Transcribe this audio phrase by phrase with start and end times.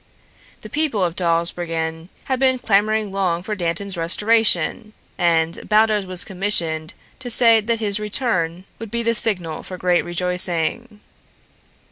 [0.61, 6.95] The people of Dawsbergen had been clamoring long for Dantan's restoration, and Baldos was commissioned
[7.19, 11.01] to say that his return would be the signal for great rejoicing.